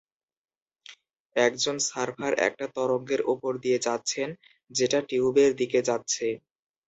একজন 1.35 1.75
সার্ফার 1.87 2.33
একটা 2.47 2.65
তরঙ্গের 2.75 3.21
ওপর 3.33 3.51
দিয়ে 3.63 3.79
যাচ্ছেন, 3.79 4.29
যেটা 4.71 4.99
টিউবের 5.09 5.51
দিকে 5.59 5.79
যাচ্ছে 5.89 6.27